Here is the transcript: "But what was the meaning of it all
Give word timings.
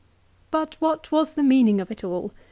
"But 0.49 0.77
what 0.81 1.11
was 1.11 1.33
the 1.33 1.43
meaning 1.43 1.79
of 1.79 1.91
it 1.91 2.03
all 2.03 2.31